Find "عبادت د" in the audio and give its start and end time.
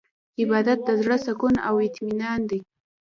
0.39-0.89